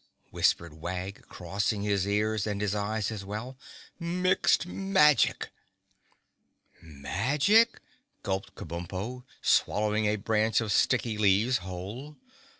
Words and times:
whispered 0.31 0.73
Wag, 0.81 1.21
crossing 1.29 1.83
his 1.83 2.07
ears 2.07 2.47
and 2.47 2.59
his 2.59 2.73
eyes 2.73 3.11
as 3.11 3.23
well. 3.23 3.55
"Mixed 3.99 4.65
Magic!" 4.65 5.51
"Magic?" 6.81 7.79
gulped 8.23 8.55
Kabumpo, 8.55 9.25
swallowing 9.43 10.07
a 10.07 10.15
branch 10.15 10.59
of 10.59 10.71
sticky 10.71 11.19
leaves 11.19 11.57
whole. 11.59 12.17